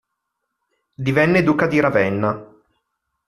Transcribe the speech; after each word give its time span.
Divenne 0.95 1.43
duca 1.43 1.67
di 1.67 1.79
Ravenna. 1.79 2.59